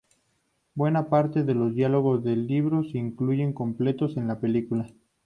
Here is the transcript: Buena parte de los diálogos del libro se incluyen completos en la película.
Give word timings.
Buena 0.73 1.09
parte 1.09 1.43
de 1.43 1.53
los 1.53 1.75
diálogos 1.75 2.23
del 2.23 2.47
libro 2.47 2.83
se 2.83 2.97
incluyen 2.97 3.53
completos 3.53 4.17
en 4.17 4.27
la 4.27 4.39
película. 4.39 4.89